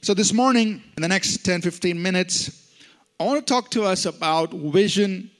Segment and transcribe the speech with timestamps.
[0.00, 2.74] So, this morning, in the next 10 15 minutes,
[3.20, 5.30] I want to talk to us about Vision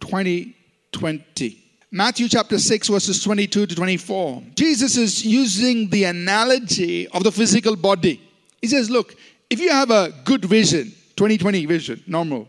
[0.00, 1.58] 2020.
[1.90, 4.42] Matthew chapter 6, verses 22 to 24.
[4.54, 8.20] Jesus is using the analogy of the physical body.
[8.60, 9.14] He says, Look,
[9.50, 12.48] if you have a good vision, 2020 vision, normal,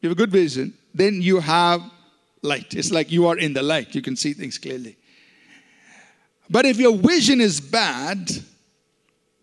[0.00, 1.82] you have a good vision, then you have
[2.42, 2.74] light.
[2.74, 4.96] It's like you are in the light, you can see things clearly.
[6.50, 8.30] But if your vision is bad,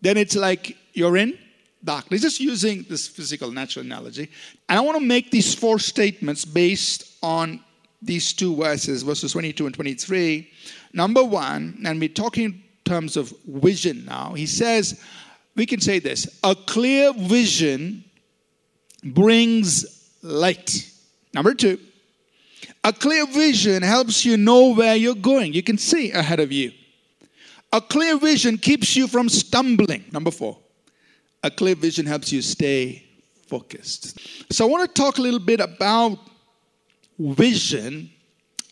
[0.00, 1.38] then it's like you're in
[1.84, 2.22] darkness.
[2.22, 4.30] Just using this physical, natural analogy.
[4.68, 7.60] And I want to make these four statements based on
[8.00, 10.50] these two verses, verses 22 and 23.
[10.92, 15.00] Number one, and we're talking in terms of vision now, he says,
[15.54, 18.04] we can say this a clear vision
[19.04, 20.90] brings light.
[21.34, 21.78] Number two,
[22.84, 25.52] a clear vision helps you know where you're going.
[25.52, 26.72] You can see ahead of you.
[27.72, 30.04] A clear vision keeps you from stumbling.
[30.12, 30.58] Number four,
[31.42, 33.04] a clear vision helps you stay
[33.46, 34.18] focused.
[34.52, 36.18] So, I want to talk a little bit about
[37.18, 38.10] vision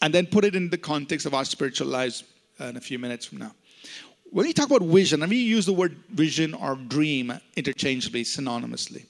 [0.03, 2.25] and then put it in the context of our spiritual lives
[2.59, 3.53] in a few minutes from now.
[4.31, 9.07] When we talk about vision, and we use the word vision or dream interchangeably, synonymously.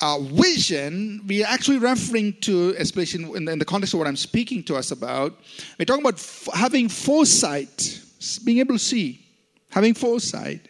[0.00, 4.08] Uh, vision, we are actually referring to, especially in the, in the, context of what
[4.08, 5.38] I'm speaking to us about,
[5.78, 8.00] we're talking about f- having foresight,
[8.44, 9.24] being able to see,
[9.70, 10.68] having foresight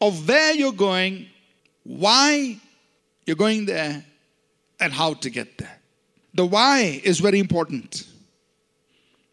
[0.00, 1.26] of where you're going,
[1.84, 2.58] why
[3.26, 4.04] you're going there,
[4.80, 5.80] and how to get there.
[6.34, 8.06] The why is very important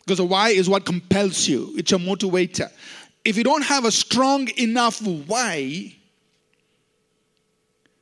[0.06, 2.70] because the why is what compels you, it's your motivator.
[3.24, 5.96] If you don't have a strong enough why,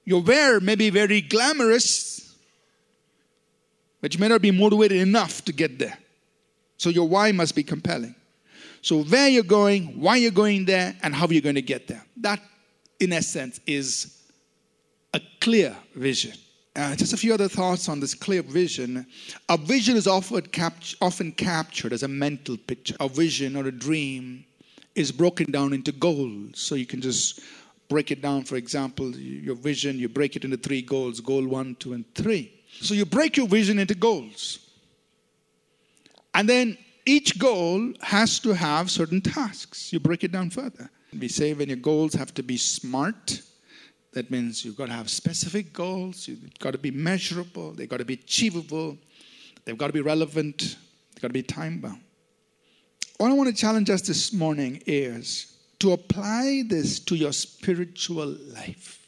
[0.03, 2.36] your where may be very glamorous,
[4.02, 5.98] but you may not be motivated enough to get there.
[6.75, 8.16] So your why must be compelling.
[8.81, 12.03] So where you're going, why you're going there, and how you're going to get there.
[12.17, 12.42] That,
[13.03, 14.23] in essence, is
[15.13, 16.33] a clear vision.
[16.75, 19.05] Uh, just a few other thoughts on this clear vision.
[19.49, 22.95] A vision is often, cap- often captured as a mental picture.
[22.99, 24.43] A vision or a dream
[24.95, 26.59] is broken down into goals.
[26.59, 27.42] So you can just
[27.89, 28.43] break it down.
[28.43, 32.52] For example, your vision, you break it into three goals goal one, two, and three.
[32.81, 34.59] So you break your vision into goals.
[36.33, 39.93] And then each goal has to have certain tasks.
[39.93, 40.89] You break it down further.
[41.19, 43.41] We say when your goals have to be smart,
[44.13, 47.97] that means you've got to have specific goals, you've got to be measurable, they've got
[47.97, 48.97] to be achievable,
[49.65, 50.77] they've got to be relevant,
[51.13, 52.01] they've got to be time bound.
[53.17, 58.37] What I want to challenge us this morning is to apply this to your spiritual
[58.53, 59.07] life.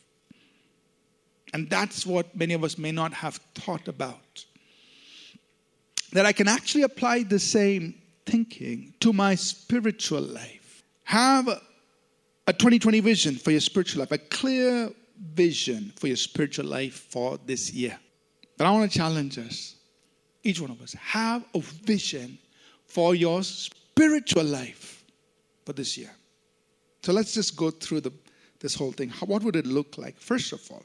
[1.53, 4.45] And that's what many of us may not have thought about.
[6.11, 7.95] That I can actually apply the same
[8.25, 10.83] thinking to my spiritual life.
[11.05, 11.61] Have
[12.47, 14.91] a 2020 vision for your spiritual life, a clear
[15.33, 17.97] vision for your spiritual life for this year.
[18.57, 19.75] But I want to challenge us,
[20.43, 22.37] each one of us, have a vision
[22.85, 25.03] for your spiritual life
[25.65, 26.11] for this year.
[27.01, 28.13] So let's just go through the,
[28.59, 29.09] this whole thing.
[29.25, 30.19] What would it look like?
[30.19, 30.83] First of all,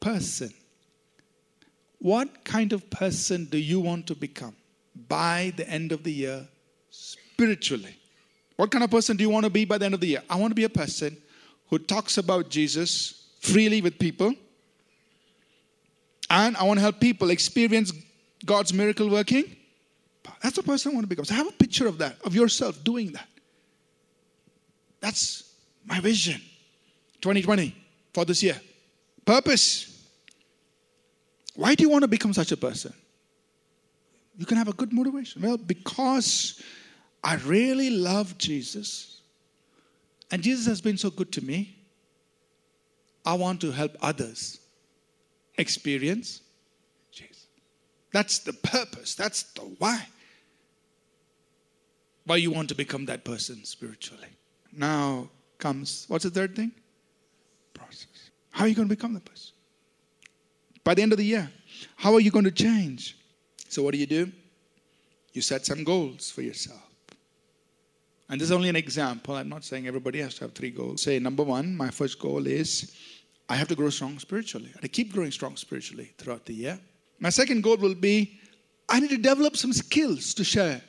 [0.00, 0.52] person.
[1.98, 4.54] What kind of person do you want to become
[5.08, 6.48] by the end of the year
[6.90, 7.97] spiritually?
[8.58, 10.22] What kind of person do you want to be by the end of the year?
[10.28, 11.16] I want to be a person
[11.70, 14.34] who talks about Jesus freely with people.
[16.28, 17.92] And I want to help people experience
[18.44, 19.44] God's miracle working.
[20.42, 21.24] That's the person I want to become.
[21.24, 23.28] So have a picture of that, of yourself doing that.
[24.98, 25.54] That's
[25.86, 26.40] my vision
[27.20, 27.76] 2020
[28.12, 28.60] for this year.
[29.24, 30.04] Purpose.
[31.54, 32.92] Why do you want to become such a person?
[34.36, 35.42] You can have a good motivation.
[35.42, 36.60] Well, because
[37.22, 39.20] I really love Jesus,
[40.30, 41.76] and Jesus has been so good to me.
[43.24, 44.60] I want to help others
[45.58, 46.40] experience
[47.12, 47.46] Jesus.
[48.12, 50.06] That's the purpose, that's the why.
[52.24, 54.28] Why you want to become that person spiritually.
[54.72, 56.72] Now comes, what's the third thing?
[57.74, 58.30] Process.
[58.50, 59.52] How are you going to become that person?
[60.84, 61.50] By the end of the year,
[61.96, 63.16] how are you going to change?
[63.68, 64.32] So, what do you do?
[65.32, 66.87] You set some goals for yourself.
[68.28, 69.34] And this is only an example.
[69.34, 71.02] I'm not saying everybody has to have three goals.
[71.02, 72.94] Say, number one, my first goal is
[73.48, 74.70] I have to grow strong spiritually.
[74.82, 76.78] I keep growing strong spiritually throughout the year.
[77.20, 78.38] My second goal will be
[78.88, 80.80] I need to develop some skills to share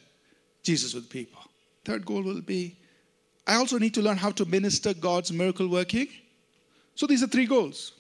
[0.64, 1.42] Jesus with people.
[1.86, 2.78] Third goal will be
[3.48, 6.08] I also need to learn how to minister God's miracle working.
[6.94, 7.94] So these are three goals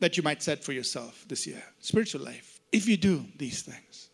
[0.00, 1.62] that you might set for yourself this year.
[1.80, 2.60] Spiritual life.
[2.72, 4.08] If you do these things,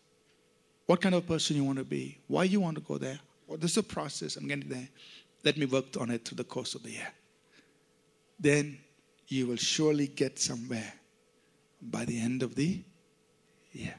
[0.85, 3.19] what kind of person you want to be, why you want to go there.
[3.47, 4.37] Well, this is a process.
[4.37, 4.89] I'm getting there.
[5.43, 7.13] Let me work on it through the course of the year.
[8.39, 8.79] Then
[9.27, 10.93] you will surely get somewhere
[11.81, 12.83] by the end of the
[13.71, 13.95] year.